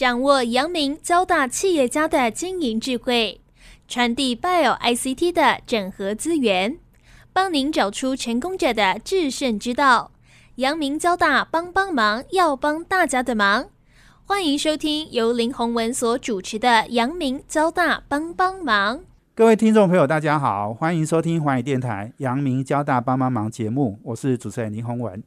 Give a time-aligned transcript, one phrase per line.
[0.00, 3.38] 掌握阳明交大企业家的经营智慧，
[3.86, 6.78] 传递 Bio ICT 的整合资源，
[7.34, 10.12] 帮您找出成功者的制胜之道。
[10.54, 13.66] 阳明交大帮帮忙，要帮大家的忙。
[14.24, 18.96] 欢迎收听由林宏文所主持的《阳明交大帮帮忙》。
[19.34, 25.22] 各位听众朋友，大家好，欢迎收听华语电台《阳明交大帮帮忙》节目，我是主持人林宏文。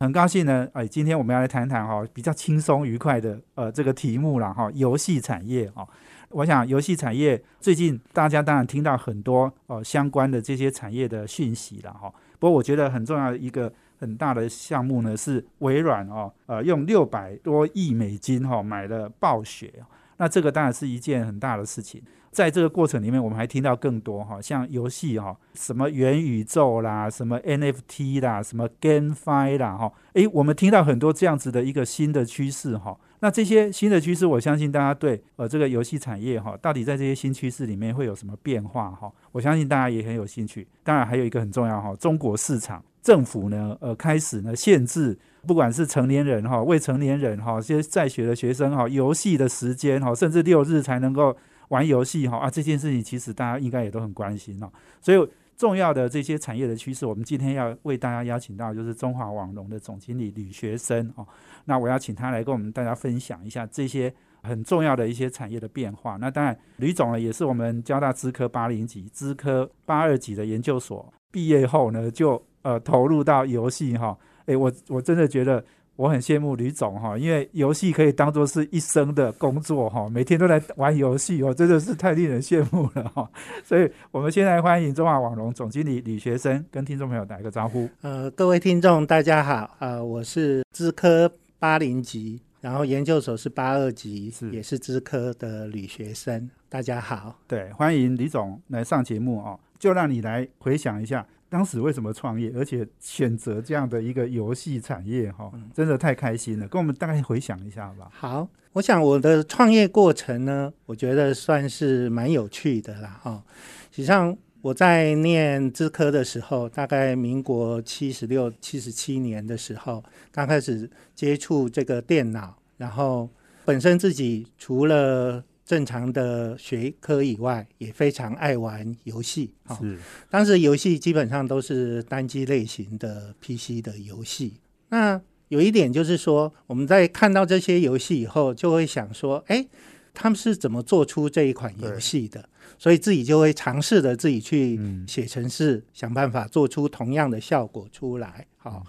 [0.00, 5.86] 很高兴呢，哎，今天我们要来谈谈哈比较轻松愉快的呃这个题目了哈，游戏产业哦。
[6.30, 12.12] 我想游戏产业最近大家当然听到很多呃相关的这些产业的讯息了哈。
[12.38, 19.72] 不过我觉得很重要的一个很大的项目呢是微软哦，呃用六百多亿美金哈买了暴雪，
[20.18, 22.00] 那这个当然是一件很大的事情。
[22.38, 32.96] 在这个过程里面，我们还听到更多哈，像游戏哈，什么元宇宙啦，什么 NFT 啦，什么 GameFi 啦哈，诶，我们听到很多这样子的一个新的趋势哈。
[33.18, 39.10] 那这些新的趋势，我相信大家对呃这个游戏产业哈，到底在这些新趋势里面会有什么变化哈？
[39.32, 40.64] 我相信大家也很有兴趣。
[40.84, 51.36] 当然还有一个很重要哈，中国市场政府呢呃开始呢限制，不管是成年人哈、未成年人哈、这些在学的学生哈，游戏的时间哈，甚至六日才能够。
[51.68, 54.70] 玩游戏哈啊，这件事情其实大家应该也都很关心哦。
[55.00, 61.26] 所以重要的这些产业的趋势，我们今天要为大家邀请到就是中华网龙的总经理吕学生哦。
[61.64, 66.16] 那我要请他来跟我们大家分享一下这些很重要的一些产业的变化。
[66.16, 74.16] 那当然，吕总呢也是我们交大资科八零级、资科八二级的研究所毕业后呢，就呃投入到游戏哈。
[74.46, 75.64] 诶，我我真的觉得。
[75.98, 83.28] 我很羡慕吕总哈，因为游戏可以当做是一生的工作哈，每天都在玩游戏哦，真的是太令人羡慕了哈。
[83.66, 87.88] 所以，我们先来欢迎中华网龙总经理李学生跟听众朋友打一个招呼。
[88.02, 97.36] 呃，各位听众大家好，呃，我是资科八零级，然后研究所是八二级，是也是资科的吕学生，大家好。
[97.48, 101.26] 对，欢迎李总来上节目哦，就让你来回想一下。
[101.50, 106.68] 当时为什么创业，而且选择这样的一个游戏产业哈，真的太开心了。
[106.68, 108.08] 跟我们大概回想一下吧。
[108.12, 113.42] 好，我想我的创业过程呢，我觉得算是蛮有趣的啦哈。
[113.90, 123.30] 实际上我在念资科的时候，大概民国七十六、七十七年的时候，刚开始接触这个电脑，然后
[123.64, 129.52] 本身自己除了正常的学科以外，也非常爱玩游戏。
[129.78, 129.98] 是，
[130.30, 134.54] 当时游戏基本上都是单机类型的 PC 的游戏。
[134.88, 139.68] 那有一点就是说，我们在看到这些游戏以后，就会想说，哎，
[140.14, 142.48] 他们是怎么做出这一款游戏的？
[142.78, 148.46] 所以自己就会尝试着自己去写程式，想办法做出同样的效果出来。
[148.56, 148.86] 好，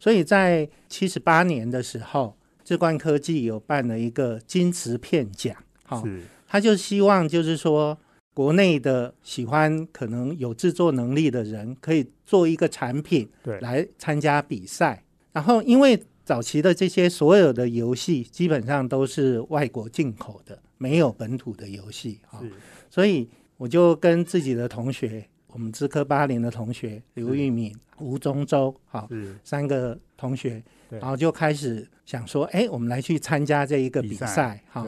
[0.00, 5.54] 所以在七十八年的时候，智冠科技有办了一个金瓷片奖。
[6.00, 7.98] 是，他就希望就是说，
[8.34, 15.02] 国内的喜欢可能有制作能力的人，可以做一个产品，对，来参加比赛。
[15.32, 22.40] 然后，因为早期的这些所有的游戏基本上都是外国进口的，没有本土的游戏啊，
[22.88, 29.08] 所以我就跟自己的同学，我们资科八零的同学刘玉敏、吴中洲，好，
[29.42, 34.86] 三个同学，然后就开始想说，哎，我们来去参加这一个比赛，哈。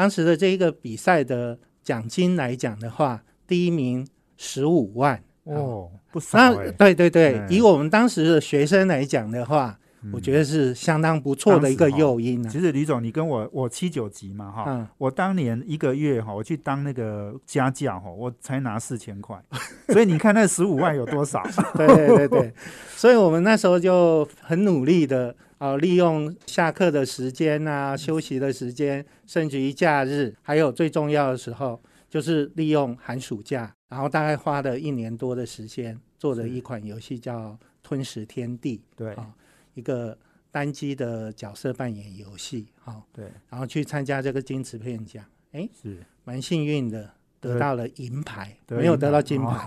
[0.00, 9.78] 当时的这一个比赛的奖金来讲的话，第一名十五万哦，不少那对对对，以我们当时的学生来讲的话，
[10.10, 12.48] 我觉得是相当不错的一个诱因啊。
[12.48, 19.38] 其实李总，你跟我我七九级嘛哈，我当年一个月哈，我去当那个家教哈，我才拿四千块，
[19.92, 21.46] 所以你看那十五万有多少？
[21.76, 22.54] 对对对对，
[22.96, 25.36] 所以我们那时候就很努力的。
[25.60, 37.50] 哦，利用下课的时间啊，休息的时间，甚至于假日，还有最重要的时候，就是利用寒暑假，然后大概花了一年多的时间，做了一款游戏叫
[37.82, 39.34] 《吞食天地》，对，啊，
[39.74, 40.18] 一个
[40.50, 45.22] 单机的角色扮演游戏，哈，对，然后去参加这个金瓷片奖，
[45.52, 45.98] 哎，是。
[46.24, 47.12] 蛮幸运的。
[47.40, 49.66] 得到了银牌，没有得到金牌，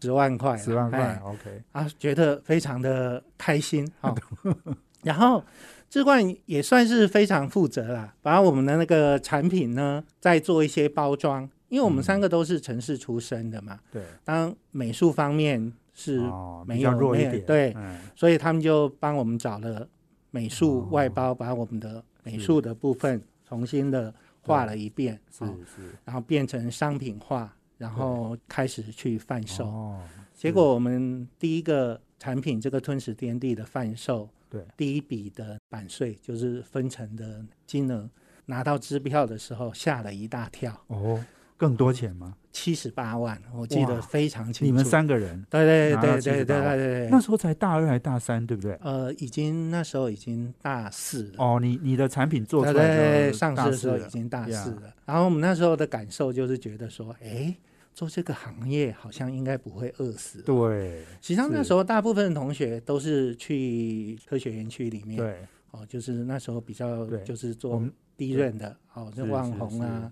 [0.00, 4.14] 十万块， 十万块，OK 啊，觉得非常的开心啊。
[5.02, 5.42] 然后
[5.88, 13.80] 志冠也算是非常负责啦，把我们的那个产品呢，再做一些包装，因为我们三个都是城市出身的嘛。
[13.90, 16.20] 对，当美术方面是
[16.66, 17.74] 没有弱一点，对，
[18.14, 19.88] 所以他们就帮我们找了
[20.30, 24.12] 美术外包，把我们的美术的部分重新的。
[24.50, 29.64] 画了一遍，是是，然后变成商品化，然后开始去贩售。
[29.66, 30.02] 哦，
[30.34, 38.10] 结果我们第一个产品这个吞食天地的贩售，对，第一笔的版税就是分成的金额
[38.46, 40.78] 拿到支票的时候吓了一大跳。
[40.88, 41.24] 哦，
[41.56, 42.36] 更多钱吗？
[42.52, 44.64] 七十八万，我记得非常清楚。
[44.64, 45.44] 你们三个人？
[45.48, 47.08] 对对对对对对对。
[47.10, 48.76] 那时候才大二还大三，对不对？
[48.82, 51.34] 呃，已经那时候已经大四了。
[51.38, 54.92] 哦，你你的产品做出来上市的时候已经大四了。
[55.06, 57.54] 然后我们那时候的感受就是觉得说，哎，
[57.94, 60.42] 做这个行业好像应该不会饿死。
[60.42, 65.16] 对，实际上那时候大部分的同学都是去科学园区里面。
[65.16, 65.36] 对。
[65.70, 67.80] 哦，就是那时候比较就是做
[68.16, 70.10] 低润的，哦，就万红啊。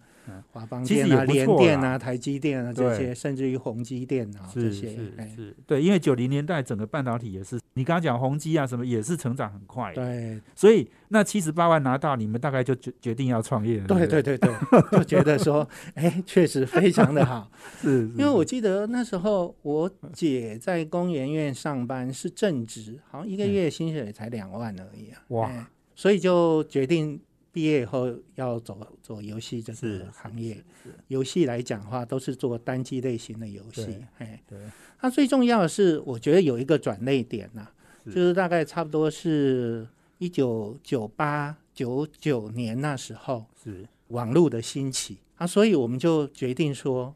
[0.50, 4.90] 华邦电啊，联电啊，台积电啊，这些，甚至于宏基电啊，这些，
[5.34, 14.50] 是，对，因为九零年代整个半导体也是，你刚刚讲宏基啊，什么也是成长很快，对，所以那七十八万拿到，你们大概就决决定要创业了，对对对对，
[14.92, 17.50] 就觉得说，哎，确实非常的好，
[17.80, 27.20] 是，因为我记得那时候我姐在工研院上班是正职，好像一个月薪水才两万而已啊，哇，所以就决定。
[27.52, 30.62] 毕业以后要走走游戏这个行业，
[31.08, 34.04] 游戏来讲的话，都是做单机类型的游戏。
[34.18, 34.58] 哎，对。
[35.00, 37.66] 那最重要的是，我觉得有一个转类点呐，
[38.06, 39.86] 就是大概差不多是
[40.18, 47.14] 一九九八九九年那时候，是网络的兴起啊，所以我们就决定说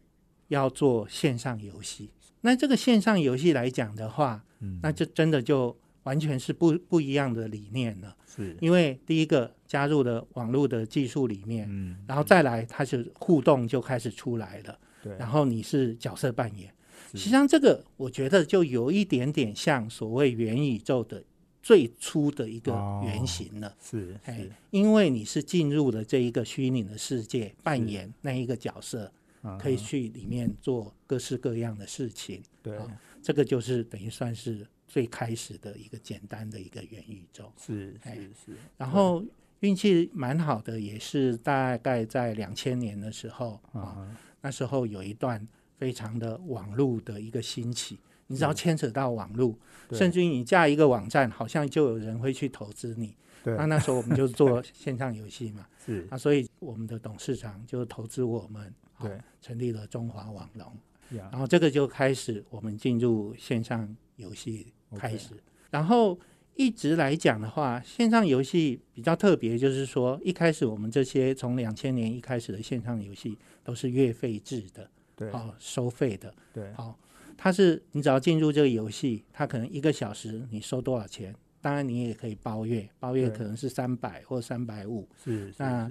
[0.49, 2.11] 要做线上游戏。
[2.43, 8.17] 那这个线上游戏来讲的话，嗯，那就真的就完全是不不一样的理念了。
[8.27, 8.57] 是。
[8.61, 16.73] 因为第一个加入了网络的技术里面，嗯，然后再来它是互动就开始出来了，对，然后你是角色扮演，
[17.13, 21.23] 实际上这个我觉得就有一点点像所谓元宇宙的
[21.63, 22.73] 最初的一个
[23.05, 29.13] 原型了，是，哎，因为你是进入了这一个虚拟的世界，扮演那一个角色，
[29.61, 32.79] 可以去里面做各式各样的事情，对，
[33.23, 34.67] 这个就是等于算是。
[34.93, 38.11] 最开始的一个简单的一个元宇宙是是
[38.45, 39.25] 是，然后
[39.61, 44.07] 运气蛮好的，也是大概在两千年的时候啊，
[44.43, 45.49] 那时候有一段
[45.79, 49.59] 非常的网络的一个兴起，你只要牵扯到网络，
[49.93, 53.17] 甚至于你架一个网站，好像就有人会去投资你。
[53.45, 60.71] 那那时候我们就做线上游戏嘛， 是啊，所以我们的董事长就投资我们，对，成立了中华网龙，
[61.09, 64.71] 然后这个就开始我们进入线上游戏。
[64.97, 65.35] 开始，
[65.71, 66.19] 然后
[66.55, 76.99] 一直来讲的话，线上游戏比较特别，就是说一开始我们这些从两千年一开始的线上游戏都是月费制的，对，哦，收费的，对，好，
[77.37, 81.35] 它是你只要进入这个游戏，它可能一个小时你收多少钱？
[81.61, 85.91] 当然你也可以包月，包月可能是三百或三百五，是那。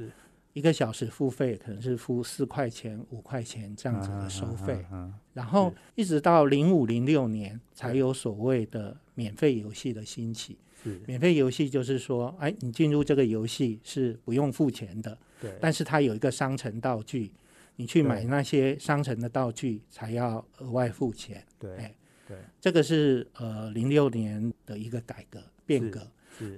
[0.53, 4.85] 一个小时付费可能是付四块钱、五块钱这样子的收费，
[5.33, 10.57] 然后一直到零五零六年才有所谓的免费游戏的兴起。
[11.05, 17.31] 免费游戏就是说，哎，你进入这个游戏是不用付钱的，对，但是它有一个商城道具，
[17.75, 21.45] 你去买那些商城的道具才要额外付钱。
[21.59, 21.93] 对，
[22.27, 26.01] 对，这个是呃零六年的一个改革变革。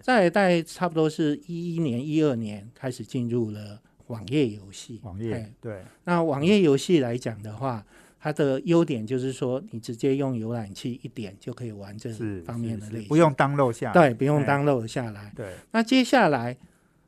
[0.02, 5.00] 在在差不多是一一年、一二年开始进入了网页游戏。
[5.04, 7.86] 网页对，那网页游戏来讲的话，
[8.20, 12.14] 它的优点就是说，你直接用浏览器一点就可以玩这
[12.46, 13.92] 方面的类型，不用当漏下。
[13.92, 15.34] 对，不用当漏下来。
[15.36, 15.54] 对。
[15.72, 16.56] 那接下来，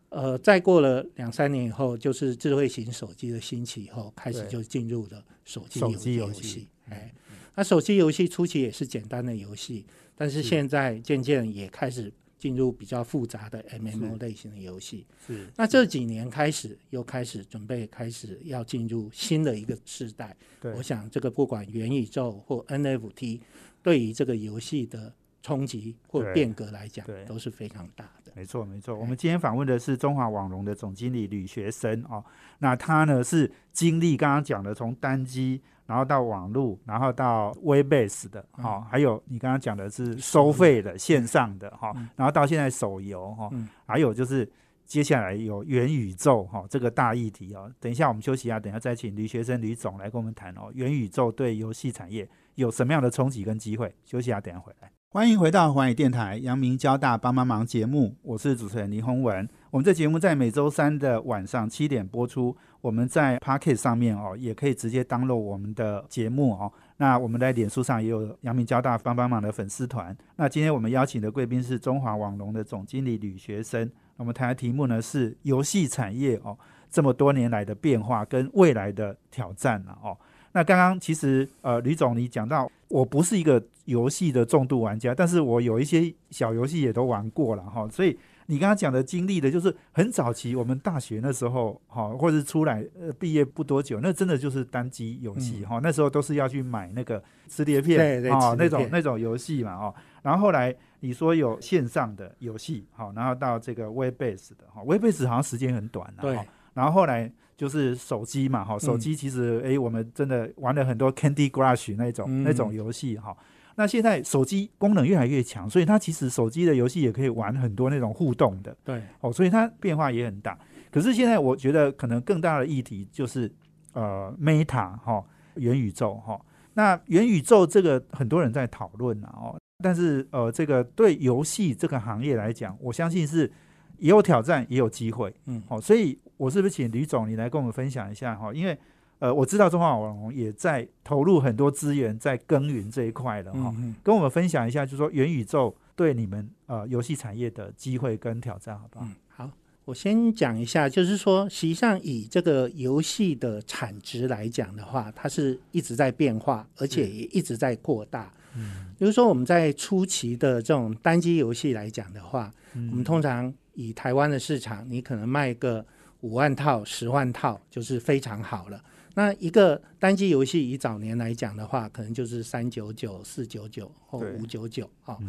[0.09, 6.67] 呃，再过了两三年以后，就是智慧型手机的兴起以后，开始就进入了手机游戏。
[6.89, 7.13] 哎，
[7.55, 12.12] 那手机游戏初期也是简单的游戏，但是现在渐渐也开始。
[12.38, 20.36] 进入比较复杂的 MMO 类型的游戏，是那这几年开始又开始准备开始要进入新的一个时代。
[20.62, 23.39] 对，我想这个不管元宇宙或 NFT，
[23.82, 25.13] 对于这个游戏的
[25.46, 28.32] 冲击或变革来讲，都是非常大的。
[28.34, 28.96] 没错，没错。
[28.96, 32.24] 我们今天访问的是中华网龙的总经理吕学生哦，
[32.58, 35.62] 那他呢是经历刚刚讲的从单机。
[35.88, 43.52] 然后到网络，然后到 Webbase 的哈，还有你刚刚讲的是收费的线上的哈，然后到现在手游哈，
[43.86, 44.50] 还有就是
[44.84, 47.72] 接下来有元宇宙哈这个大议题哦。
[47.80, 53.94] 等一下我们休息一下，等一下再请吕学生吕总来跟我们谈哦，元宇宙对游戏产业有什么样的冲击跟机会？
[54.06, 54.92] 休息一下，等下回来。
[55.15, 59.48] 欢迎回到华语电台阳明交大帮帮忙节目，我是主持人倪宏文。
[59.72, 62.53] 我们这节目在每周三的晚上七点播出。
[62.81, 66.69] 我们在 Pocket 上面哦，也可以直接登录我们的节目哦。
[66.98, 70.13] 那我们在脸书上也有阳明交大帮帮忙的粉丝团。
[70.36, 73.89] 那今天我们邀请的贵宾是中华网龙的总经理吕学生。
[74.17, 76.57] 我们谈的题目呢是游戏产业哦，
[76.89, 80.17] 这么多年来的变化跟未来的挑战了哦。
[80.55, 88.17] 那刚刚其实呃，吕总你讲到，我不是一个游戏的重度玩家，但是我有一些小游戏也都玩过了哈，所以。
[88.47, 95.79] 你刚刚讲的经历的，就是很早期我们大学那时候，哈，或者是出来呃毕业不多久，那真的就是单机游戏哈。
[95.81, 99.95] 那时候都是要去买那个磁碟片，哦，那种那种游戏嘛，哦。
[100.21, 106.38] 然后后来你说有线上的游戏，好，然后到这个 Web Base 的，哈，Web Base 好像时间很短啊，对。
[106.75, 113.35] 然后后来就是手机嘛，哈，手机其实哎，我们真的玩了很多 Candy Crush 那种那种游戏，哈。
[113.77, 120.57] 那现在手机功能越来越强，所以它其实手机的游戏也可以玩很多那种互动的，对，哦，所以它变化也很大。
[120.89, 123.51] 可是现在我觉得可能更大的议题就是
[123.91, 125.21] 呃，Meta 哈，
[125.55, 126.39] 元宇宙哈。
[126.74, 133.51] 那元宇宙这个很多人在讨论啊，哦，但是呃，这个对游戏这个行业来讲，我相信是
[133.97, 138.54] 也有挑战，也有机会，嗯，好，所以我是不是请吕总你来跟我们分享一下哈？
[138.54, 138.77] 因为
[139.20, 143.74] 呃，我知道中华网红也在投入很多资源在耕耘这一块了哈，
[144.04, 149.08] 跟我们分享一下，就是说元宇宙对你们呃游戏产业的机会跟挑战，好不好？
[149.30, 149.50] 好，
[149.86, 158.30] 我先讲一下，就是说，实际上以这个游戏的产值来讲的话，它是一直在变化，而且也一直在扩大。
[158.58, 165.86] 嗯，比如说我们在初期的这种单机游戏来讲的话，我们通常以台湾的市场，你可能卖个
[166.25, 168.84] 五万套、十万套就是非常好了。
[169.13, 175.20] 那一个单机游戏以早年来讲的话，可能就是三九九、四九九或五九九啊。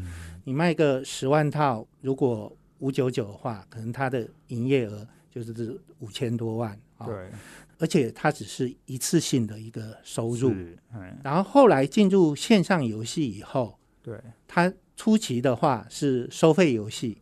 [0.45, 7.05] 你卖个十万套，如果五九九的话，可能它的营业额就是五千多万啊。
[7.05, 7.31] 对，
[7.79, 10.51] 而且它只是一次性的一个收入。
[11.23, 17.19] 然后后来进入线上游戏以后，对，它初期的话是收费游戏。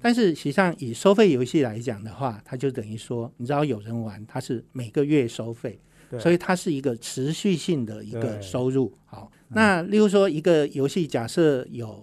[0.00, 5.80] 但是实际上以收费游戏来讲的话，它就等于说，你知道有人玩，它是每个月收费。
[6.18, 8.90] 所以它是一个持续性的一个收入。
[9.04, 12.02] 好，那例如说一个游戏，假设有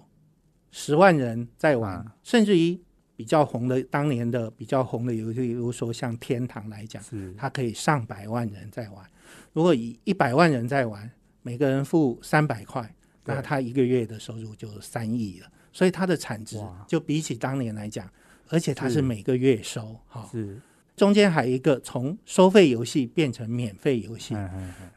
[0.70, 2.80] 十万人在玩，甚至于
[3.16, 7.02] 比较红的当年的比较红的游戏，比如说像《天堂》来讲，
[7.36, 9.04] 它可以上百万人在玩。
[9.52, 11.10] 如果以一百万人在玩，
[11.42, 12.88] 每个人付三百块，
[13.24, 15.48] 那他一个月的收入就三亿了。
[15.76, 18.08] 所以它的产值就比起当年来讲，
[18.48, 20.26] 而且它是每个月收，哈。
[20.32, 20.58] 是。
[20.96, 24.34] 中间还有一个从收费游戏变成免费游戏，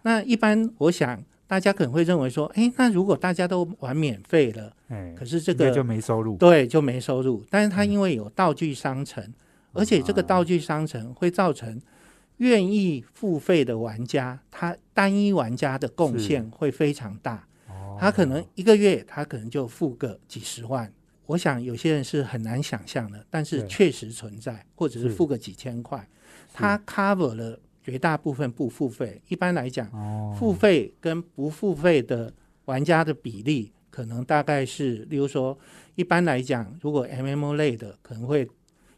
[0.03, 4.73] 那一般我想大家可能会认为说，哎，那如果大家都玩免费了，
[5.17, 7.43] 可是这个就没收入，对，就没收入。
[7.49, 9.21] 但是它因为有道具商城，
[9.73, 11.81] 而且这个道具商城会造成
[12.37, 17.45] 愿意付费的玩家，他单一玩家的贡献会非常大，
[17.99, 20.91] 他可能一个月他可能就付个几十万。
[21.25, 26.07] 我想有些人是很难想象的，但是确实存在，或者是付个几千块，
[26.53, 29.21] 他 cover 了绝大部分不付费。
[29.27, 29.87] 一般来讲，
[30.35, 32.33] 付费跟不付费的
[32.65, 35.57] 玩家的比例，可能大概是，例如说，
[35.95, 38.49] 一般来讲，如果 MMO 类的可能会。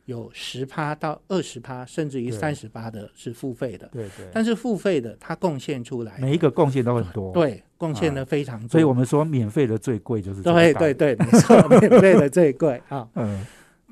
[0.05, 3.87] 有十趴到二十趴，甚至于三十趴的是付费的。
[3.91, 4.27] 对对。
[4.33, 7.31] 但是付费的，它贡献出来，每一个贡献都很多。
[7.33, 8.67] 对，贡献的非常多。
[8.67, 10.41] 所以我们说，免费的最贵就是。
[10.41, 13.07] 对对对，没错，免费的最贵啊。
[13.15, 13.45] 嗯。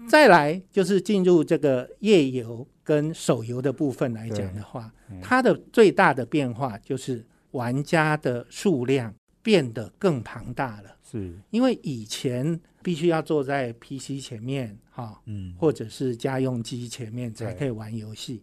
[0.07, 9.13] 再来就是进入这个页游跟手游的部分来讲的话，它的最大的变化就是玩家的数量
[9.43, 10.95] 变得更庞大了。
[11.03, 18.41] 是因为以前必须要坐在 PC 前面哈，嗯，或者是家用机前面才可以玩游戏。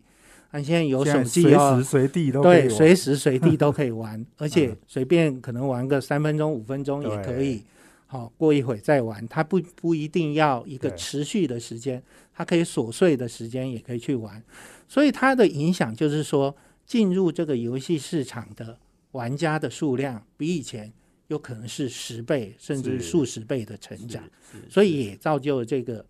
[0.53, 7.63] 那现在有手机，随时随地都对，随时随地都可以玩， 而且随便可能玩个三分钟、五分钟也可以。
[8.07, 12.01] 好，过一会再玩，它不不一定要一个持续的时间，
[12.33, 14.41] 它可以琐碎的时间也可以去玩。
[14.87, 16.55] 所以它的影响就是说，
[16.87, 18.79] 进入这个游戏市场的
[19.11, 20.93] 玩家的数量比以前。
[21.29, 24.23] 有可能是十倍甚至数十倍的成长，
[24.69, 26.05] 所以也造就了这个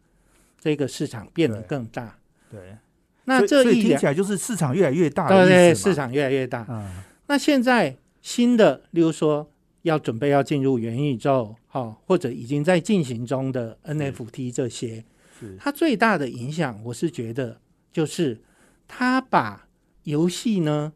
[0.60, 2.18] 这个市场变得更大。
[2.50, 2.76] 对，
[3.24, 6.66] 那这一听起来就是市场越来越大，对对，市场越来越大。
[6.68, 9.50] 嗯，那现在新的，例如说
[9.82, 15.04] 要准备要进入元宇宙，哈，或者已经在进行中的 NFT 这些，
[15.58, 18.40] 它最大的影响，我是觉得就是
[18.86, 19.66] 它把
[20.04, 20.92] 游戏呢，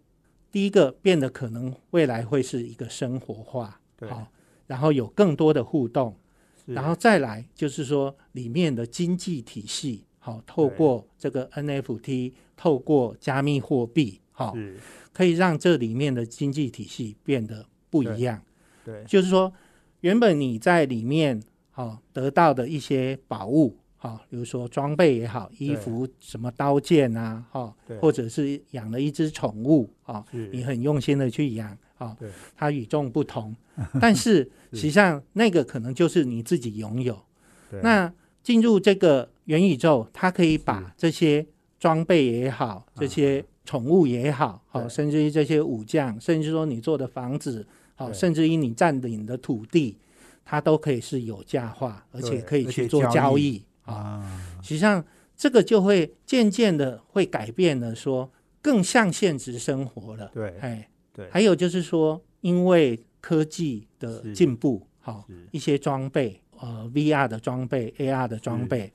[0.53, 3.80] 第一个变得可能未来会是一个生活化。
[4.09, 4.27] 好，
[4.67, 6.17] 然后有更多的互动，
[6.67, 14.57] 然后再来就是说里面的经济体系，好，透过这个 NFT，透过加密货币，好，
[15.13, 18.41] 可以让这里面的经济体系变得不一样。
[18.85, 19.53] 对，就是说
[20.01, 31.79] 原本你在里面好得到的一些宝物，好，比如说装备也好，衣服什么刀剑啊，哈，或者是养了一只宠物，啊，你很用心的去养。
[32.01, 32.17] 啊，
[32.57, 33.55] 它与众不同，
[34.01, 37.23] 但是实际上那个可能就是你自己拥有。
[37.83, 38.11] 那
[38.43, 41.47] 进入这个元宇宙它可以把这些
[41.79, 49.99] 装备也好，这些宠物也好，好，甚至于这些武将，甚至说你做的房子，好，甚至于你占领的土地，
[50.43, 53.63] 它都可以是有价化，而且可以去做交易
[53.95, 54.43] 啊。
[54.63, 55.05] 实际上，
[55.37, 58.31] 这个就会渐渐的会改变了，说
[58.61, 60.31] 更像现实生活了。
[60.35, 61.29] 对，哎，对。
[61.31, 68.93] 还有就是说，因为科技的进步，好，一些装备，呃，VR 的装备，AR 的装备，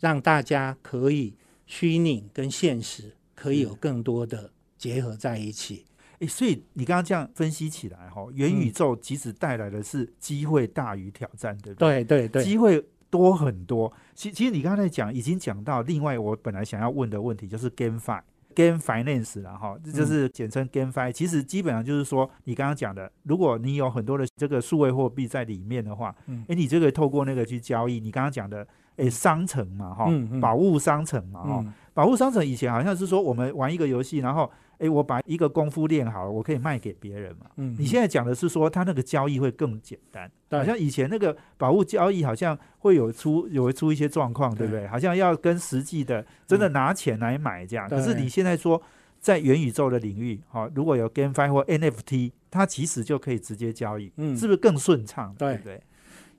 [0.00, 1.34] 让大家可以
[1.66, 5.84] 虚拟跟现实可以有更多的结合在一起。
[6.20, 12.02] 哎，所以你刚刚这样分析起来，哈，元宇宙其实带来的是机会大于挑战，对不对？
[12.04, 12.82] 对对对，机会。
[13.12, 18.22] 多很多，其其实你刚才讲已经讲到另外我本来想要问的问题，就是 GameFi、
[18.54, 21.12] Game Finance 了哈，这就是简称 GameFi。
[21.12, 26.16] 其实基本上就是说，你刚刚讲的，如果你有很多的这个数位货币在里面的话，
[26.48, 30.08] 哎，你这个透过那个去交易，你刚刚讲的，哎，商城嘛哈，
[30.40, 34.50] 宝物商城嘛哈，宝物商城以前好像是说我们玩一个游戏，然后。
[34.78, 37.46] 诶，我把一个功夫练好了，我可以卖给别人嘛？
[37.54, 44.84] 嗯，你现在讲的是说，它那个交易会更简单，好像以前那个宝物交易好像会有出有出一些状况，对不对？
[44.88, 47.88] 好像要跟实际的真的拿钱来买这样。
[47.88, 48.82] 可是你现在说，
[49.20, 55.32] 在元宇宙的领域，哈，如果有 GameFi 或 NFT，它其实就可以直接交易，嗯，是不是更顺畅？
[55.38, 55.80] 对不对？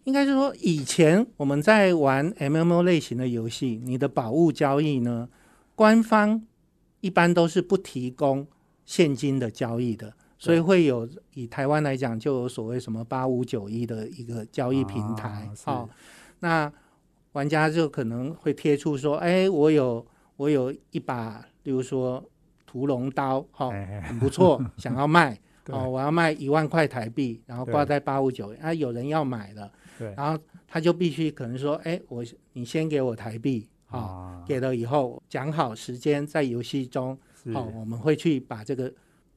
[0.04, 5.30] 应该是说，以前我们在玩 MMO 类型的游戏，你的宝物交易呢，
[5.76, 6.44] 官方。
[7.04, 8.48] 一般都是不提供
[8.86, 15.50] 现金的交易的，所以会有以台湾来讲，就有所谓什么八五九一的一个交易平台。
[15.66, 15.90] 好，
[16.40, 16.72] 那
[17.34, 20.08] 玩家就可能会贴出说：“哎，我有
[20.38, 22.24] 我有一把，比如说
[22.66, 23.70] 屠龙刀，哈，
[24.08, 29.70] 很不错， 想要卖哦，我要卖一万块台币，然后挂在八五九，啊，有人要买了，
[30.04, 37.16] 对，然后他就必须可能说：哎，我你先给我台币。”啊，给了以后讲好时间，在游戏中，
[37.54, 38.92] 好，我们会去把这个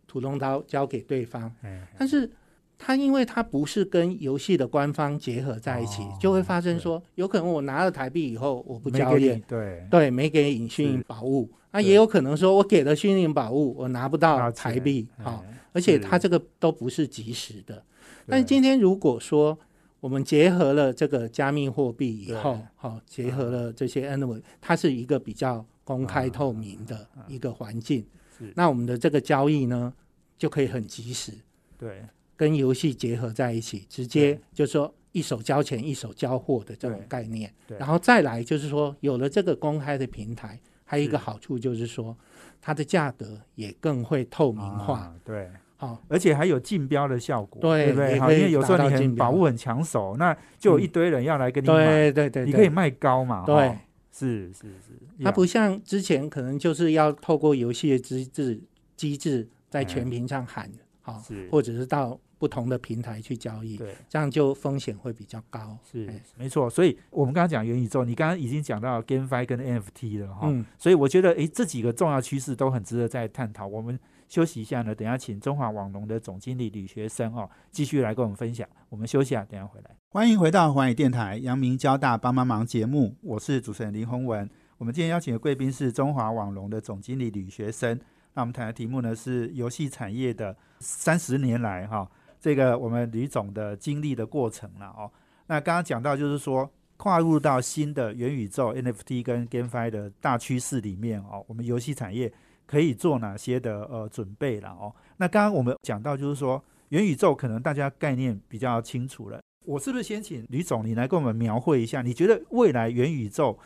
[0.06, 1.54] 屠龙刀交给对方。
[1.98, 2.30] 但是
[2.78, 9.86] 他因为他不是跟游戏的官方结合在一起，就会发生说，有可能我拿了台币以后，我不交易，对。
[9.90, 17.84] 对，没给隐讯宝物，那也有可能说我给了虚拟宝物，我拿不到台币，好，而且他这个都不是及时的。
[18.26, 19.58] 但今天如果说，
[20.06, 28.06] 我们结合了这个加密货币以后，好，结合了这些 N 维，它是一个比较公开透明的一个环境。
[28.54, 29.92] 那我们的这个交易呢，
[30.38, 31.32] 就可以很及时，
[31.76, 32.04] 对，
[32.36, 37.52] 跟游戏结合在一起，直接就说一手交钱一手交货的这种概念。
[37.76, 42.16] 然后再来就是说，有了这个公开的平台，还有一个好处就是说，
[42.60, 45.12] 它的价格也更会透明化。
[45.24, 45.50] 对。
[45.86, 48.18] 好，而且还有竞标的效果，对不对？
[48.18, 53.78] 好，因为有时候你很宝物很抢手，那就有一堆人要来跟你买，对对对，你可以卖高嘛，对，
[54.12, 58.60] 是是是，它不像之前可能就是要透过游戏的机制
[58.96, 60.70] 机制在全屏上喊，
[61.02, 66.68] 好，或者是到不同的平台去交易，对，这样就风险会比较高，是没错。
[66.68, 73.66] 所以我们刚刚讲元宇宙，你刚刚已经讲到 GameFi 跟 NFT 了哈，所以我觉得哎，这几个重要趋势都很值得再探讨。
[73.66, 73.98] 我们。
[74.28, 78.68] 休息一下呢，等下请中华网龙的总经理吕学生哦，继续来跟我们分享。
[78.88, 79.90] 我们休息啊，等下回来。
[80.08, 84.48] 欢迎回到华语电台阳明交大帮帮忙节目，我是主持人林宏文。
[84.78, 87.98] 我们今天邀请的贵宾是中华网龙的总经理吕学生。
[88.34, 92.10] 那我们谈的题目呢是游戏产业的三十年来哈，
[92.40, 95.10] 这个我们吕总的经历的过程了哦。
[95.46, 102.32] 那刚刚讲到就是说，跨入到新的元宇宙 NFT 跟 GameFi 的大趋势里面哦，我们游戏产业。
[102.66, 104.92] 可以做哪些的呃准备了哦？
[105.18, 112.02] 那刚刚我们讲到就是说元宇宙可能大家概念比较清楚了，我是不是先请吕总你来跟我们描绘一下？
[112.02, 113.58] 你觉得未来元宇宙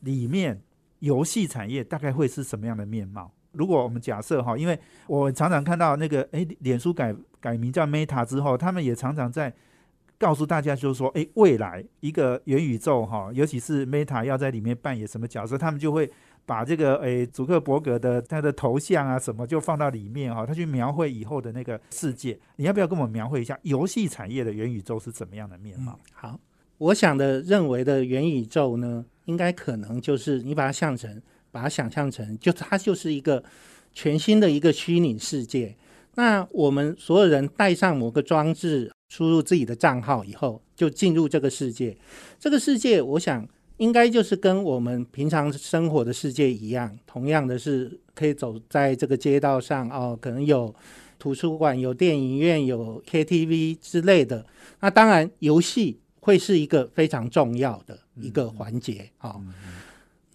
[0.00, 0.60] 里面
[1.00, 3.30] 游戏产业大概会是什么样的面貌？
[3.52, 9.52] 如果我们假设哈，因为我常常看到那个诶，脸书改改名叫 Meta 之后，他们也常常在
[10.18, 16.10] 告诉大家，就是说诶，未来一个元宇宙哈，尤其是 Meta 要在里面扮演什么角色，他们就会。
[16.44, 22.38] 把这个诶，祖克伯格的他的头像啊什么就放到里面哈，他去描绘以后的那个世界。
[22.56, 25.98] 你要不要跟我们描绘一下游戏产业的元宇宙是怎么样的面貌？
[26.12, 26.38] 好，
[26.78, 33.42] 我想的认为的元宇宙呢，应该可能就是你把它想成，把它想象成，就它就是一个
[33.92, 35.76] 全新的一个虚拟世界。
[36.16, 41.96] 那我们所有人带上某个装置，输入自己的账号以后，就进入这个世界。
[42.38, 43.48] 这个世界，我想。
[43.82, 50.72] 应该就是跟我们平常生活的世界一样，同样的是可以走在这个街道上哦，可能有
[51.18, 54.46] 图书馆、有电影院、有 KTV 之类的。
[54.78, 59.40] 那当然，游戏会是一个非常重要的一个环节啊。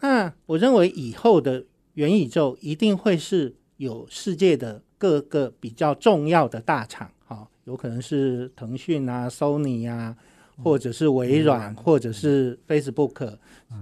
[0.01, 10.17] 那我认为以后的元宇宙一定会是有世界的各个比较重要的大厂，哈，有可能是腾讯啊、Sony 啊，
[10.63, 13.37] 或者是微软，或者是 Facebook，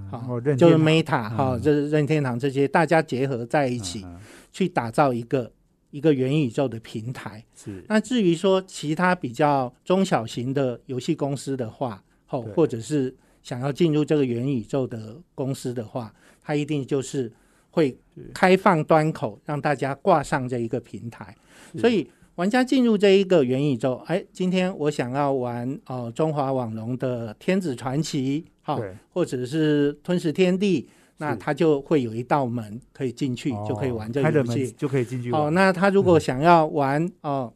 [0.09, 4.05] 好，就是 Meta 哈，就是任天堂这些大家结合在一起，
[4.51, 5.51] 去打造一个
[5.91, 7.43] 一个元宇宙的平台。
[7.55, 7.83] 是。
[7.87, 17.31] 那至于说其他比较中小型的游戏公司的话，哦，或者是想要进入这个元宇宙的公司的话，它一定就是
[17.69, 17.97] 会
[18.33, 21.35] 开放端口，让大家挂上这一个平台。
[21.77, 30.81] 所以玩家进入这一个元宇宙，哎，今天我想要玩哦中华网龙的《天子传奇》，好，或者是《吞食天地》，
[31.17, 35.31] 那他就会有一道门可以进去，就可以玩这个游戏，就可以进去。
[35.31, 37.51] 哦，那他如果想要玩哦。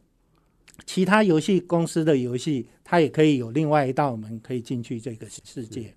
[0.86, 5.94] 其他游戏公司的游戏，他也可以有另外一道门可以进去这个世界。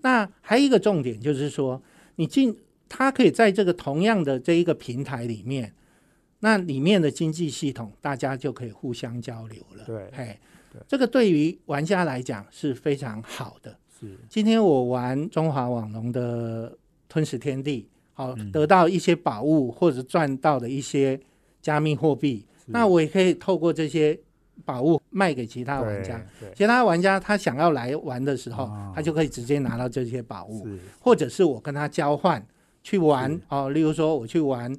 [0.00, 1.80] 那还有一个重点就是说，
[2.16, 2.56] 你进
[2.88, 5.74] 他可以在这个同样的这一个平台里面，
[6.44, 9.84] 那里面的经济系统大家就可以互相交流了。
[9.86, 10.38] 对，嘿，
[10.86, 13.74] 这个对于玩家来讲是非常好的。
[13.98, 16.76] 是，今天我玩中华网龙的
[17.08, 21.18] 吞食天地，好得到一些宝物或者赚到的一些
[21.62, 22.44] 加密货币。
[22.66, 24.20] 那我也可以透过这些
[24.66, 26.22] 宝物卖给其他玩家，
[26.54, 30.68] 其他玩家他想要来玩的时候，他就可以直接拿到这些宝物，
[31.00, 32.46] 或者是我跟他交换
[32.82, 33.70] 去玩哦。
[33.70, 34.70] 例如说，我去玩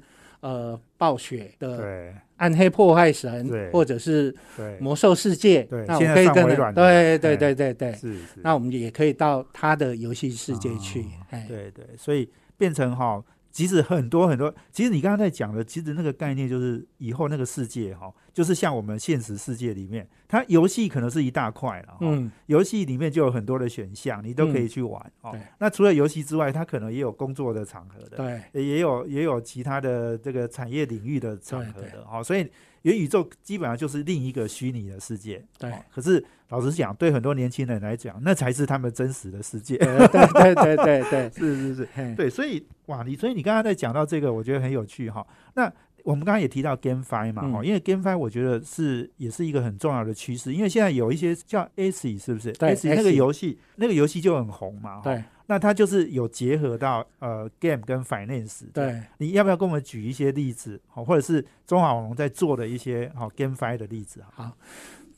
[0.46, 4.32] 呃暴雪的暗黑破坏神，或者是
[4.78, 11.04] 魔兽世界，那我们可以跟对对对对对，是那我们也可以到他的游戏世界去，
[11.48, 13.20] 对对，所以变成哈。
[13.56, 25.34] 其实很多很多，其实你刚刚在讲的，其实那个概念就是以后那个世界哈，就是像我们现实世界里面，它游戏可能是一大块了，嗯，游戏里面就有很多的选项，你都可以去玩哦。
[25.58, 28.18] 那除了游戏之外，它可能也有工作的场合的，
[28.52, 32.46] 对，也有也有其他的这个产业领域的场合的哦，所以。
[32.82, 35.72] 元宇宙基本上就是另一个虚拟的世界，对。
[35.92, 39.76] 可是老实讲，对很多年轻人来讲，那才是他们真实的世界。
[39.76, 42.30] 对对对对对， 是是是，对。
[42.30, 45.26] 所以哇，你所以你刚刚在讲到这个，我觉得很有趣哈。
[45.54, 45.72] 那
[46.04, 55.24] 我们刚刚也提到 GameFi 嘛，哈，因为 GameFi 我觉得是也是一个很重要的趋势，因为现在有一些叫 AC 是不是？AC 那个游戏，那个游戏就很红嘛，对。
[55.46, 64.50] 那它就是有结合到呃 game 跟 finance，对，你要不要跟我们举一些例子，好，或者是中华网龙在做的一些好 gamefi 的例子好，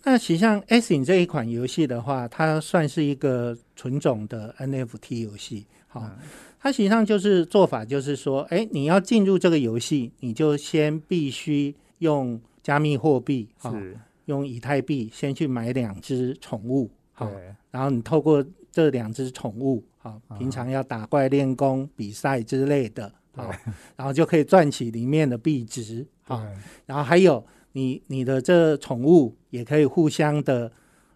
[0.04, 6.10] 那实际上 Asing 这一款游戏的话，它算是一个纯种的 NFT 游戏，好，
[6.60, 17.30] 它实际上就是做法就是说，哎，你要进入这个游戏，你就先必须用加密货币，是，用以太币先去买两只宠物，好，
[17.70, 18.44] 然后你透过
[18.78, 19.84] 这两只宠物。
[19.96, 23.50] 好，平常要打怪练功比赛之类的，好，
[23.96, 26.46] 然后就可以赚取里面的币值，好，
[26.86, 30.70] 然后还有你你的这宠物也可以互相的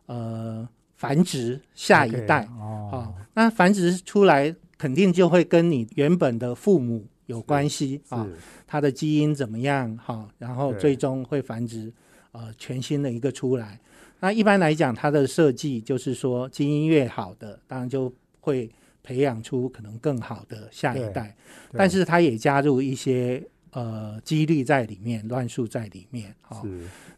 [0.07, 8.27] 呃繁殖下一代，哦，那繁殖出来肯定就会跟你原本的父母有关系啊，
[8.67, 11.93] 它的基因怎么样，好，然后最终会繁殖
[12.33, 13.79] 呃全新的一个出来。
[14.23, 18.71] 那一般来讲，它的设计就是说基因越好的，当然就会
[19.03, 21.37] 培养出可能更好的下一代，
[21.73, 26.33] 但是它也加入一些呃几率在里面，乱数在里面。
[26.41, 26.65] 好，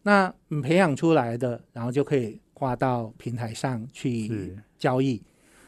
[0.03, 5.23] 那培养出来的，然后就可以挂到平台上去交易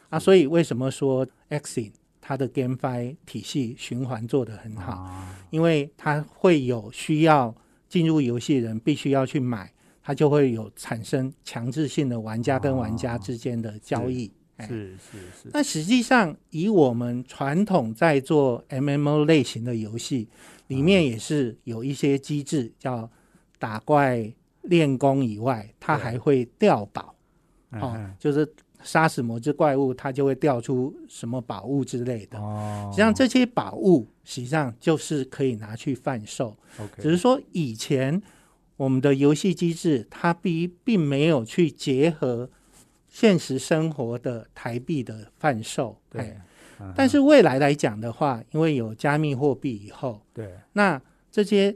[0.08, 0.18] 啊。
[0.18, 5.22] 所以为什么说 Xing 它的 GameFi 体系循环做得很好？
[5.50, 7.54] 因为它会有需要
[7.90, 9.70] 进入游戏人必须要去买，
[10.06, 14.30] 它就会有产生强制性的玩家跟玩家之间的交易。
[14.60, 20.28] 是是是，那实际上以我们传统在做 MMO 类型的游戏，
[20.68, 23.10] 里面也是有一些机制，叫
[23.58, 27.12] 打怪练功以外，它还会掉宝，
[27.72, 28.48] 哦，就是
[28.84, 32.38] 杀死某只怪物，它就会掉出什么宝物之类的。
[32.38, 36.56] 哦，实际上这些宝物实际上就是可以拿去贩售。
[36.78, 38.22] OK，只是说以前
[38.76, 42.50] 我们的游戏机制，它并并没有去结合。
[43.08, 46.36] 现实生活的台币的贩售，对，
[46.94, 51.74] 但是未来来讲的话，因为有加密货币以后，对，那这些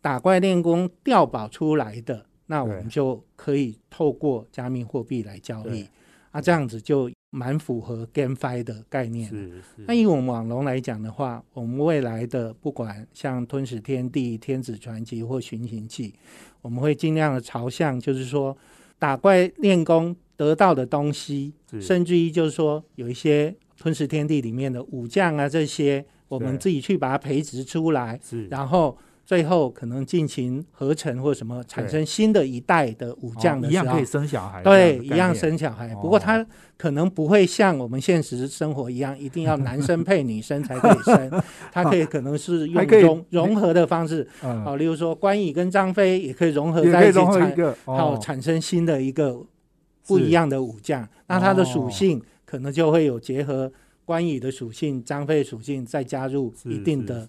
[0.00, 5.84] 打怪练功调宝出来的，那我们就可以透过加密货币来交易，
[6.30, 9.28] 啊，这样子就蛮符合 GameFi 的概念。
[9.28, 9.84] 是是。
[9.86, 16.14] 那以我们网龙来讲的话，我们未来的不管像吞噬天地、天子传奇或寻形记，
[16.62, 18.56] 我们会尽量的朝向，就是说
[18.98, 20.16] 打怪练功。
[20.38, 28.96] 得到的东西，甚至于就是说有一些吞噬天地里面的武将啊这些，我们自己去把它培植出来，是，然后
[29.28, 35.92] 最后可能进行合成或什么，产生新的一代的武将的时候，哦一样可以生小孩，对，一样生小孩。
[35.92, 36.46] 哦不过他
[36.78, 49.38] 可能不会像我们现实生活一样，一定要男生配女生才可以生，他可以可能是 用融融合的方式，嗯，好，例如说关羽跟张飞也可以融合在一起产，好哦，产生新的一个
[50.06, 53.70] 不一样的武将，那它的哦属性可能就会有结合
[54.08, 57.28] 关羽的属性、张飞属性，再加入一定的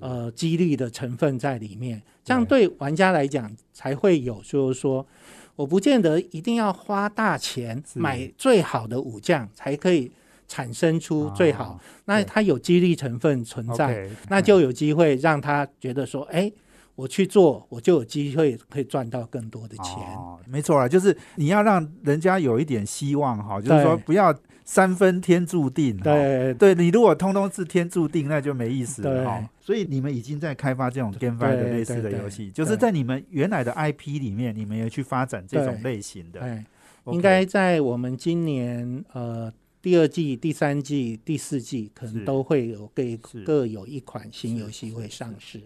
[0.00, 5.06] 呃激励的成分在里面，这样对玩家来讲才会有，就是说，
[5.54, 10.10] 我不见得一定要花大钱买最好的武将才可以
[10.48, 16.50] 产生出最好，哦那他有激励成分存在那就有机会让他觉得说，哎，
[16.94, 19.86] 我去做，我就有机会可以赚到更多的钱。
[20.16, 24.32] 哦，没错啊，就是你要让人家有一点希望哈，就是说不要
[24.64, 25.96] 三分天注定。
[25.98, 29.50] 对对你如果通通是天注定，那就没意思了哈。
[29.60, 36.64] 所以你们已经在开发这种 GameFi 的类似的游戏，就是在你们原来的 IP 里面，你们也去发展这种类型的。
[37.06, 39.52] 应该在我们今年呃
[39.82, 43.02] 第二季、第三季、第四季，可能都会有各
[43.44, 45.60] 各有一款新游戏会上市。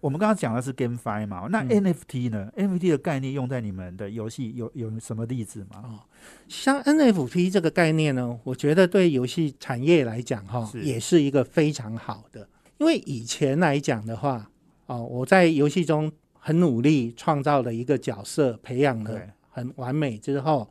[0.00, 5.82] 我们刚刚讲的是 GameFi 嘛，那嗯 NFT 呢？NFT 的概念用在你们的游戏有有什么例子吗？
[5.82, 5.98] 哦，
[6.46, 12.48] 像 NFT 这个概念呢，我觉得对游戏产业来讲，哈，是也是一个非常好的。
[12.78, 14.48] 因为以前来讲的话，
[14.86, 20.70] 哦，我在游戏中很努力创造了一个角色，培养了对很完美之后，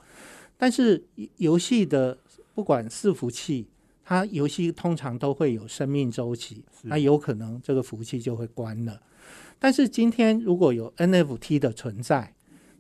[0.58, 2.18] 但是游戏的
[2.56, 3.68] 不管伺服器，
[4.10, 8.98] 它游戏通常都会有生命周期，那有可能这个服务器就会关了。
[9.60, 12.34] 但是今天如果有 NFT 的存在，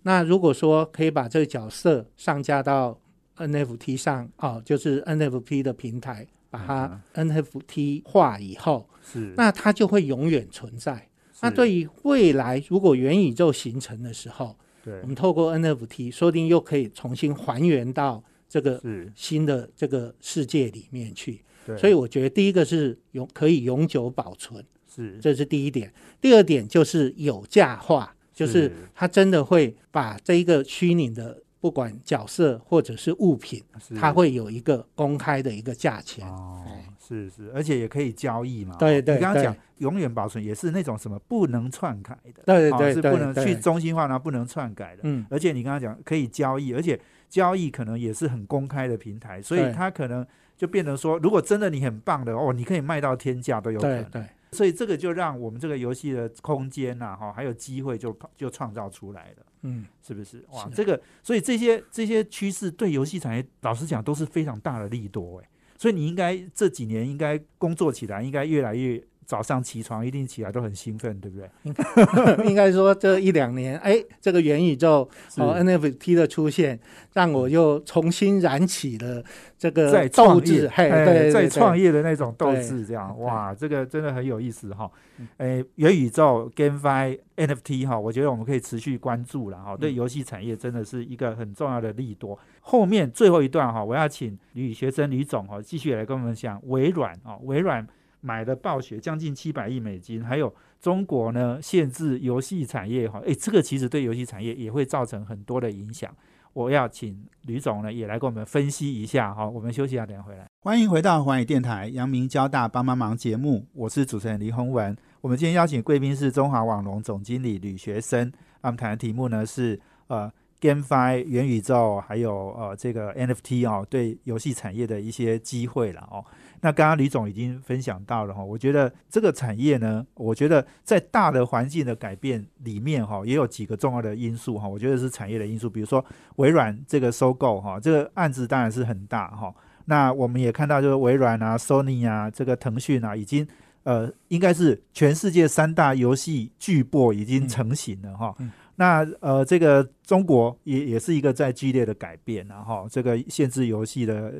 [0.03, 2.97] 那如果说可以把这个角色上架到
[3.35, 11.09] NFT 上，哦，就是 NFT 的平台，把它 NFT 化以后，是，那它就会永远存在。
[11.41, 15.01] 那对于未来如果元宇宙形成的时候，对。
[15.01, 18.81] 我们透过 NFT，说不定又可以重新还原到这个，
[19.15, 21.41] 新的这个世界里面去。
[21.77, 25.93] 所以我觉得第一个是永可以永久保存，是这是第一点。
[26.21, 33.61] 第二点就是有价化，就是是它真的会把这一个虚拟的不管角色或者是物品，
[33.99, 36.25] 它会有一个公开的一个价钱。
[36.25, 38.73] 哦哎，是是，而且也可以交易嘛。
[38.79, 45.01] 对对对你刚刚讲永远保存也是那种什么不能篡改的，对对对哦是不能去中心化，然后不能篡改的。
[45.03, 49.73] 嗯，而且你刚刚讲可以交易，而且交易可能也是很公开的平台，所以对。
[49.73, 50.25] 它可能
[50.55, 54.03] 就变成说，如果真的你很棒的哦，你可以卖到天价都有可能。
[54.05, 59.45] 对对所以这个就让我们这个游戏的空间呐、哈，还有机会就就创造出来了。
[59.63, 60.45] 嗯，是不是？
[60.51, 65.49] 哇，这个，所以这些这些趋势对游戏产业，老实讲都是非常大的利多哎。
[65.77, 72.47] 所以你应该这几年应该工作起来，应该越来越早上起床一定起来都很兴奋，对不对？
[72.47, 76.79] 应该说这一两年，哎，这个元宇宙是哦 NFT 的出现，
[77.13, 79.21] 让我又重新燃起了
[79.57, 85.27] 这个在斗志，嘿，哎对，在创业的那种斗志，这样哇，这个真的很有意思哈嗯。
[85.35, 89.75] 哎，元宇宙、GameFi、NFT 哈，我觉得我们可以持续关注了哈。
[89.75, 92.39] 对嗯游戏产业真的是一个很重要的利多。
[92.61, 97.85] 后面最后一段哈，我要请女学生吕总哈继续来跟我们讲微软哦，微软
[98.21, 106.13] 买的暴雪将近七百亿美金，还有中国呢限制游戏产业哈，哎，这个其实对游戏产业也会造成很多的影响。
[106.53, 109.47] 我要请吕总呢也来跟我们分析一下哈。
[109.47, 110.47] 我们休息一下，等下回来。
[110.61, 114.97] 欢迎回到环宇电台阳明交大帮帮忙节目，我是主持人李宏文。
[115.21, 126.25] 我们今天邀请贵宾是中华网龙总经理吕学生，那我们谈的题目呢是呃 GameFi 元宇宙，还有呃这个 NFT 哦，对游戏产业的一些机会了哦。
[126.61, 136.03] 那刚刚李总已经分享到了哈，我觉得这个产业呢，我觉得在大的环境的改变里面哈，也有几个重要的因素哈，我觉得是产业的因素，比如说
[136.37, 139.53] 微软这个收购哈，这个案子当然是很大哈。
[139.85, 143.47] 那我们也看到，就是微软啊、Sony 啊、这个腾讯啊，已经
[143.83, 148.35] 呃，应该是全世界三大游戏巨擘已经成型了哈。
[148.39, 154.31] 嗯那呃，这个中国也也是一个在剧烈的改变，然后这个限制游戏的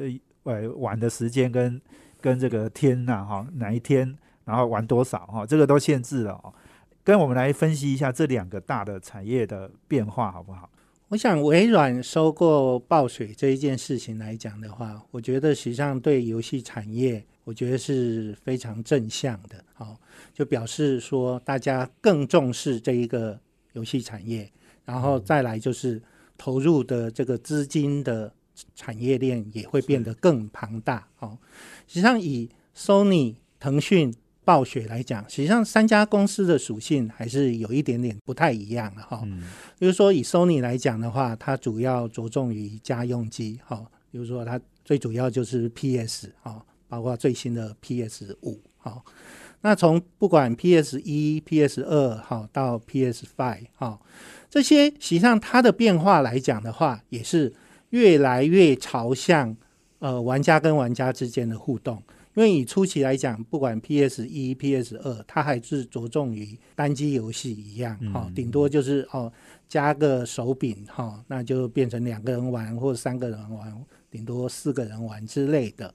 [0.43, 1.81] 呃呃玩的时间跟
[2.21, 6.53] 跟这个天呐、哈，哪一天然后玩多少哈，这个都限制了哦。
[7.03, 10.69] 跟我们来分析一下这两个大的产业的变化，好不好？
[11.09, 19.63] 我想微软收购暴雪这一件事情来讲的话，我觉得实际上对游戏产业，我觉得是非常正向的。
[19.73, 19.95] 好、
[20.33, 23.39] 就表示说大家更重视这一个
[23.71, 24.51] 游戏产业，
[24.83, 26.01] 然后再来就是
[26.37, 28.29] 投入的这个资金的
[28.75, 31.07] 产业链也会变得更庞大。
[31.19, 31.37] 哦，
[31.87, 39.21] 实际上以 Sony、腾讯、暴雪来讲，实际上三家公司的属性还是有一点点不太一样的哈。
[39.77, 49.03] 比如说以 Sony 来讲的话，它主要着重于家用机，哈，比如说它最主要就是 PS 哦，包括最新的 PS 五，哈。
[49.61, 53.99] 那从不管 PS 一、PS 二，哈，到 PS Five，哈，
[54.49, 57.51] 这些实际上它的变化来讲的话，也是
[57.89, 59.55] 越来越朝向
[59.99, 62.01] 呃玩家跟玩家之间的互动。
[62.35, 69.33] 因为以初期来讲，不管 PS 一、PS 二，它还是着重于单机游戏一样，哈，顶多就是哦
[69.67, 73.73] 加个手柄，哈，那就变成两个人玩或者三个人玩，
[74.11, 75.91] 顶多四个人玩之类的。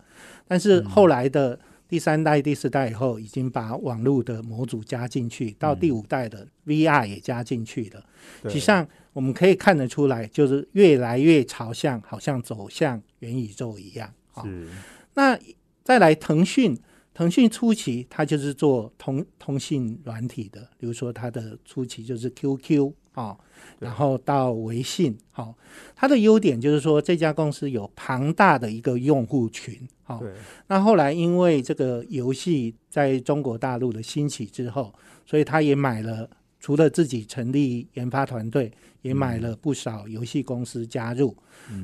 [0.49, 1.57] 但是后来的
[1.93, 8.03] 第三代、第四代以后，已经把网络的模组加进去，到第五代的 VR 也加进去了。
[8.45, 14.11] 实际上，我们可以看得出来，就是越来越朝向，好像走向元宇宙一样。
[14.43, 14.67] 是。
[15.13, 15.39] 那
[15.85, 16.75] 再来，腾讯，
[17.13, 23.37] 腾讯初期它就是做通通信软体的，比如说它的初期就是 QQ 啊，
[23.79, 25.55] 然后到微信，好，
[25.95, 29.79] 它的优点就是说这家公司有庞大的一个用户群。
[30.07, 30.21] 哦，
[30.67, 34.93] 那后来因为这个游戏在中国大陆的兴起之后，
[35.25, 36.29] 所以他也买了，
[36.61, 38.71] 除了自己成立研发团队，
[39.03, 41.37] 也买了不少游戏公司加入，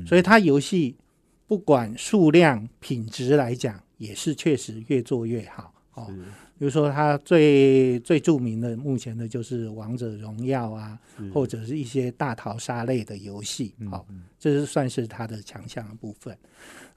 [0.05, 0.95] 所以他游戏
[1.47, 6.07] 不管数量、品质来讲，也是确实越做越好哦。
[6.59, 10.99] 比如说，它最最著名的目前的就是王者荣耀啊，
[11.33, 14.05] 或者是一些大逃杀类的游戏，好，
[14.37, 16.37] 这是算是它的强项的部分。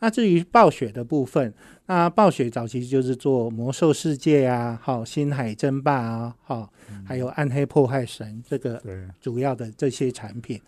[0.00, 1.54] 那至于暴雪的部分，
[1.86, 6.72] 那暴雪早期就是做魔兽世界啊，好，星海争霸啊，好，
[7.04, 8.82] 还有暗黑破坏神这个
[9.20, 10.60] 主要的这些产品。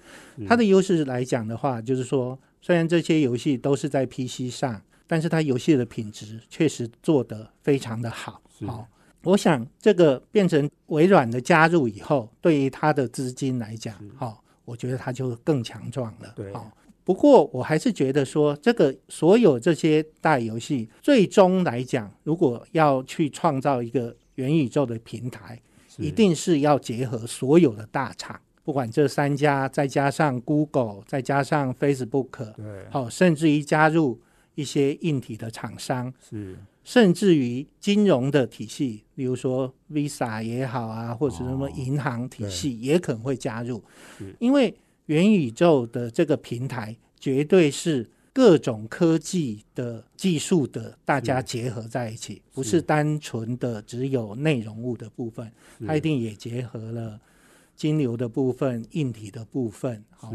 [0.46, 8.40] 它的优势来讲的话，就是说，虽然这些游戏都是在 PC 上，但是它游戏的品质确实做得非常的好。
[8.67, 8.87] 好，
[9.23, 16.33] 我想这个变成微软的加入以后，对于它的资金来讲，好，我觉得它就更强壮了。
[16.37, 16.71] 对，好。
[17.07, 25.61] 不过，我还是觉得说，这个所有这些大游戏，最终来讲，如果要去创造一个元宇宙的平台，
[25.99, 34.19] 一定是要结合所有的大厂，不管这三家，再加上 Google，再加上 Facebook，对，好，甚至于加入
[34.55, 43.83] 一些硬体的厂商，是，甚至于金融的体系，比如说 Visa 也好啊，或者什么银行体系也可能会加入，
[44.38, 44.73] 因为。
[45.07, 55.53] 元宇宙的这个平台绝对是各种科技的技术的大家结合在一起，不是单纯的只有内容物的部分，
[55.87, 57.20] 它一定也结合了
[57.77, 60.33] 金流的部分、硬体的部分，哦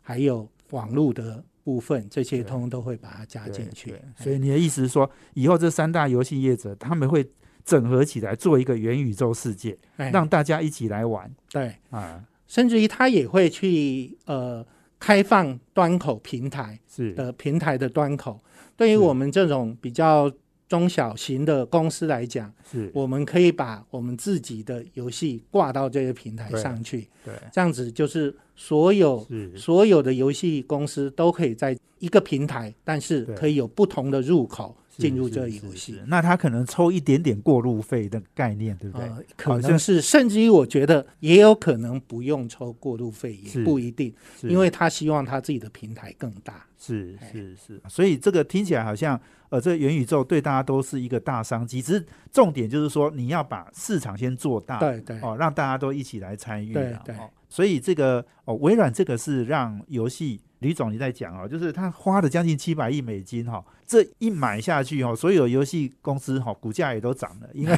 [0.00, 3.94] 还有网络的部分，这些通通都会把它加进去。
[4.16, 7.24] 所以你的意思是说，以后这三大游戏业者他们会
[7.64, 11.30] 整合起来做一个元宇宙世界，让大家一起来玩。
[11.52, 11.76] 对。
[11.90, 12.24] 啊。
[12.48, 14.66] 甚至于他也会去呃
[14.98, 17.12] 开放端口平台是。
[17.14, 18.42] 的平台的端口，
[18.76, 20.28] 对于我们这种比较
[20.70, 22.88] 中小型的公司来讲，是。
[22.94, 34.76] 我们可以把我们自己的游戏挂到这个平台上去，对，这样子就是所有所有的游戏公司都可以在一个平台，但是可以有不同的入口。
[34.96, 39.08] 进入这个游戏，那他可能抽一点点过路费的概念，对不对？
[39.36, 46.66] 可能是，甚至于我觉得也有可能不用抽过路费，也不一定，因为他希望他自己的平台更大。
[46.76, 51.80] 是是是，所以这个听起来好像，呃，这元宇宙对大家都是一个大商机。
[51.80, 56.72] 只是重点就是说，你要把市场先做大，对对，哦，让大家都一起来参与。
[56.72, 57.14] 对对，
[57.48, 60.40] 所以这个哦，微软这个是让游戏。
[60.60, 67.76] 李总，你在讲哦，就是他花了将近七百亿美金哈，这一买下去哦，所有游戏公司哈股价也都涨了，因为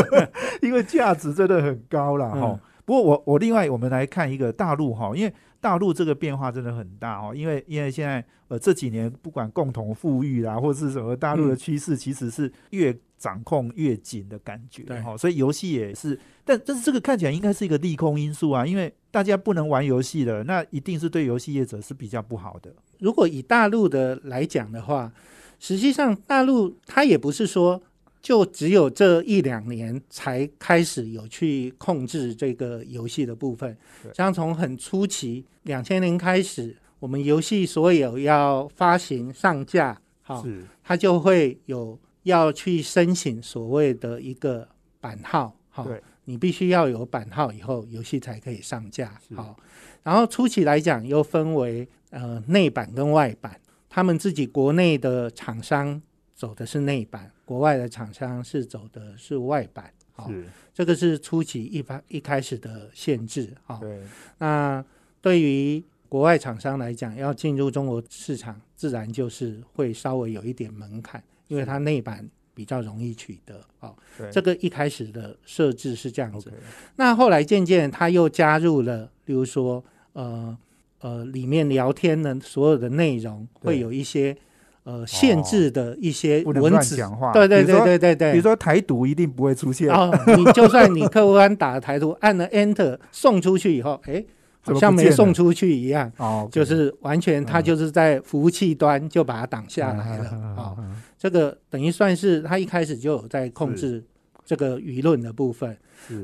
[0.62, 2.60] 因为价值真的很高了哈。
[2.84, 18.92] 不过我我另外我们来看一个大陆哈，因为大陆这个变化真的很大哦，因为因为现在呃这几年不管共同富裕啦或是什么，大陆的趋势其实是越掌控越紧的感觉，哈，所以游戏也是，但但是这个看起来应该是一个利空因素啊，因为。
[19.12, 22.72] 大家不能玩游戏了，那一定是对游戏业者是比较不好的。
[23.00, 25.12] 如果以大陆的来讲的话，
[25.58, 27.82] 实际上大陆它也不是说
[28.22, 33.76] 就只有这一两年才开始有去控制这个游戏的部分。
[34.14, 40.46] 像从很初期两千年开始，我们游戏所有要发行上架，好，
[40.84, 41.98] 它就会有
[42.30, 44.66] 要去申请所谓的一个
[45.00, 45.86] 版号，好。
[46.26, 49.18] 你必须要有版号以后，游戏才可以上架。
[49.34, 49.56] 好，
[50.04, 56.00] 然后初期来讲，又分为呃内版跟外版，他们自己国内的厂商
[56.32, 59.92] 走的是内版，国外的厂商是走的是外版。
[60.12, 63.52] 好，是，这个是初期一般一开始的限制。
[63.64, 64.00] 好，对，
[64.38, 64.84] 那
[65.20, 71.20] 对于国外厂商来讲，要进入中国市场，自然就是会稍微有一点门槛，
[71.50, 73.60] 因为它内版比较容易取得。
[73.80, 76.52] 哦，对，这个一开始的设置是这样子。
[76.96, 80.56] 那后来渐渐它又加入了，比如说呃
[81.00, 84.36] 呃，里面聊天的所有的内容会有一些
[84.84, 86.68] 呃限制的一些文字。
[86.70, 87.32] 乱讲话。
[87.32, 88.32] 对对对对对对。
[88.32, 94.26] 比如说台独一定不会出现，哦，你就算你客户端打了台独，按了 Enter 送出去以后，哎，好
[94.64, 95.10] 像怎么不见了？
[95.10, 100.76] 没送出去一样，哦，就是完全它嗯就是在服务器端就把它挡下来了。
[101.18, 104.02] 这个等于算是他一开始就有在控制
[104.44, 105.76] 这个舆论的部分。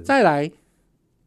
[0.04, 0.50] 再来，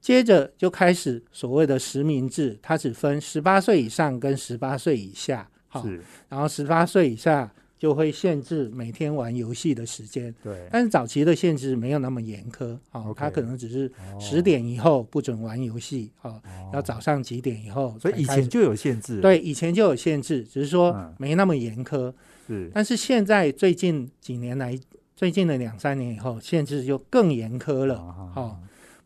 [0.02, 14.20] 接着就开始所谓的实名制，它只分十八岁以上跟十八岁以下，好，是，然后十八岁以下就会限制每天玩游戏的时间，对，但是早期的限制没有那么严苛，哦 OK，它可能只是哦。
[14.20, 16.72] 十点以后不准玩游戏，哦，哦。
[16.74, 21.16] 要早上几点以后所以以前就有限制，，对以前就有限制，只是说嗯。
[21.18, 22.14] 没那么严苛，
[22.46, 24.78] 是，但是现在最近几年来，
[25.16, 27.96] 最近的两三年以后，限制就更严苛了。
[27.96, 28.58] 啊哦，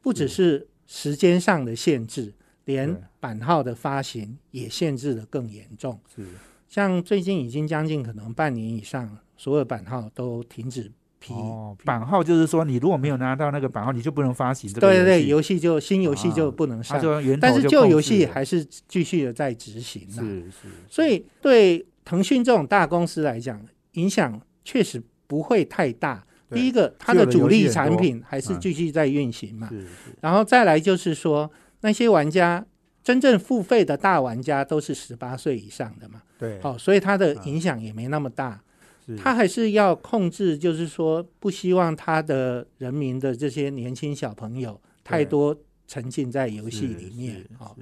[0.01, 2.33] 不只是时间上的限制，
[2.65, 5.99] 连版号的发行也限制的更严重。
[6.15, 6.25] 是，
[6.73, 11.31] 像最近已经将近可能半年以上，所有版号都停止批。
[11.31, 16.99] 哦，版号就是说，你如果没有拿到那个版号，你就不能发行这个对对对，游戏就新游戏就啊不能上，
[17.39, 20.17] 但是旧游戏还是继续的在执行啊。
[20.17, 26.25] 是是，所以对腾讯这种大公司来讲，影响确实不会太大。
[26.49, 29.69] 第一个，它的主力产品还是嗯继续在运行嘛。
[29.69, 29.87] 是是
[30.21, 31.51] 然后再来就是说，
[31.81, 32.65] 那些玩家
[33.03, 38.61] 真正付费的大玩家都是十八岁以上的嘛，对，好、所以它的嗯影响也没那么大。
[39.05, 45.53] 是它还是要控制，就是说不希望他的人民的这些年轻小朋友太多
[45.85, 47.49] 沉浸在游戏里面是。
[47.59, 47.75] 好、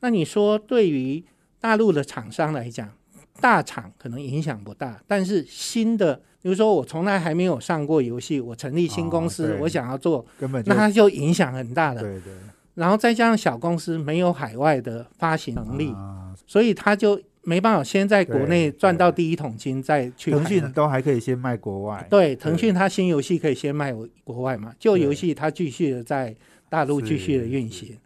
[0.00, 1.22] 那你说对于
[1.60, 2.90] 大陆的厂商来讲，
[3.38, 12.00] 大厂可能影响不大，但是新的，比如说我从来还没有上过游戏，我成立新公司，哦我想要做，根本那它就影响很大了。
[12.00, 12.32] 对对
[12.76, 16.32] 然后再加上小公司没有海外的发行能力，啊。
[16.46, 26.36] 所以他就没办法先在国内赚到第一桶金，再去腾讯都还可以先卖国外，对，腾讯它新游戏可以先卖国外嘛，旧游戏它继续的在
[26.68, 27.96] 大陆继续的运行。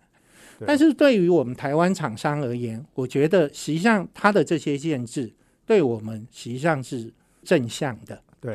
[0.66, 5.32] 但是对于我们台湾厂商而言，我觉得实际上它的这些限制
[5.66, 7.12] 对我们实际上是
[7.42, 8.22] 正向的。
[8.40, 8.54] 对，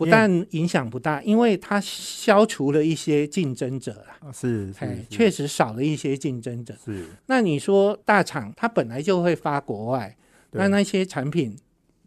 [0.00, 4.72] 不但影响不大，因为它消除了一些竞争者是
[5.10, 6.74] 确实少了一些竞争者。
[6.82, 10.16] 是，那你说大厂它本来就会发国外，
[10.52, 11.54] 那那些产品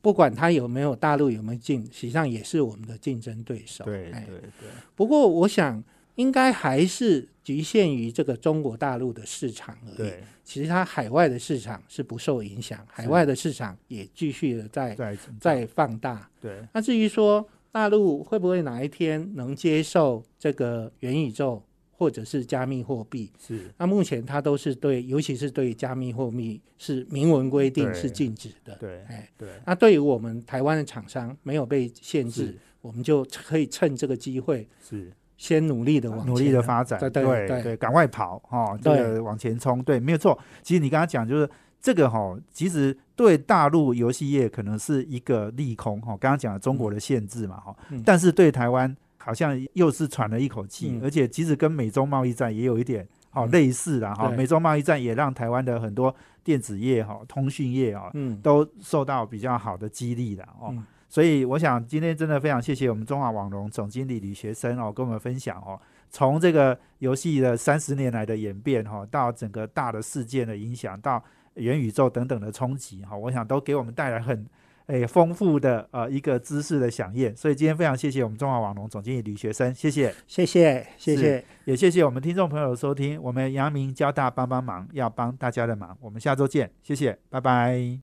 [0.01, 3.83] 不管它有没有大陆有没有进，实际上也是我们的竞争对手。
[3.85, 5.83] 哎对对对，不过我想
[6.15, 9.97] 应该还是局限于这个中国大陆的市场而已。
[9.97, 16.27] 对，其实它海外的市场是不受影响，海外的市场也继续的在在在放大。
[16.41, 21.61] 对那至于说大陆会不会哪一天能接受这个元宇宙
[21.91, 23.32] 或者是加密货币？
[23.39, 23.74] 是。
[23.78, 28.76] 那目前它都是对，尤其是对加密货币是明文规定是禁止的。
[28.80, 29.49] 对哎，对。
[29.65, 35.11] 那对于我们台湾的厂商没有被限制，我们就可以趁这个机会是。
[35.36, 40.39] 先努力的往努力的发展，对对赶快跑哦，这对个往前冲，对，没有错。
[40.61, 41.49] 其实你刚刚讲就是
[41.84, 48.01] 这个哈、其实对大陆游戏业可能是一个利空哈、刚刚讲了中国的限制嘛哈、嗯。
[48.05, 51.01] 但是对台湾好像又是喘了一口气，嗯。
[51.03, 53.51] 而且其实跟美中贸易战也有一点好、嗯。
[53.51, 54.38] 类似啦哈、对。
[54.38, 60.69] 美中贸易战也让台湾的很多电子业哈、通讯业哈、嗯，都受到比较好的激励了哦。
[60.71, 60.86] 嗯。
[61.09, 65.77] 所以我想今天真的非常谢谢我们中华网龙总经理李学生哦，跟我们分享哦，
[66.09, 71.21] 从这个游戏的三十年来的演变哈、哦，到整个大的事件的影响，到
[71.55, 74.45] 元宇宙等等的冲击哈、我想都给我们带来很
[74.87, 77.35] 诶丰富的呃一个知识的响应。
[77.35, 83.21] 所以今天非常谢谢我们中华网龙总经理李学生，谢谢，谢谢谢谢，也谢谢我们听众朋友的收听。
[83.21, 87.83] 我们阳明交大帮帮忙，要帮大家的忙，我们下周见，谢谢，拜拜。